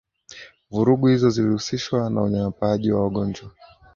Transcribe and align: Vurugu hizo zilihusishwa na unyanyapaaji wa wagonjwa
Vurugu 0.71 1.07
hizo 1.07 1.29
zilihusishwa 1.29 2.09
na 2.09 2.21
unyanyapaaji 2.21 2.91
wa 2.91 3.03
wagonjwa 3.03 3.49